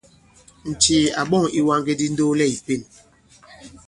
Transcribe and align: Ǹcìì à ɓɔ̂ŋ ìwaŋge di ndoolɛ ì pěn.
Ǹcìì 0.71 0.99
à 1.19 1.21
ɓɔ̂ŋ 1.29 1.45
ìwaŋge 1.59 1.93
di 1.99 2.07
ndoolɛ 2.13 2.45
ì 2.55 2.57
pěn. 2.65 2.81